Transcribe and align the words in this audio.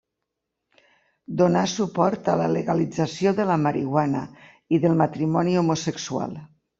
Dóna 1.41 1.61
suport 1.73 2.31
a 2.33 2.37
la 2.41 2.47
legalització 2.53 3.33
de 3.41 3.45
la 3.49 3.57
marihuana, 3.65 4.23
i 4.77 4.81
del 4.87 4.97
matrimoni 5.03 5.55
homosexual. 5.63 6.35